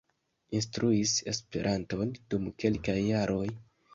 Instruis 0.59 1.11
Esperanton 1.33 2.15
dum 2.35 2.47
kelkaj 2.65 2.99
jaroj. 3.13 3.45